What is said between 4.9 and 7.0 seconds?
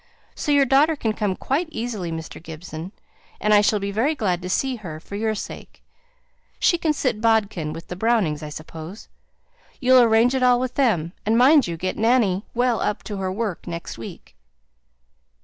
for your sake. She can